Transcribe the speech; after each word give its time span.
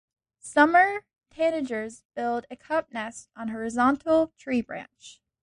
Summer 0.39 1.05
tanagers 1.29 2.01
build 2.15 2.47
a 2.49 2.55
cup 2.55 2.91
nest 2.91 3.29
on 3.35 3.49
a 3.49 3.51
horizontal 3.51 4.33
tree 4.35 4.61
branch. 4.61 5.21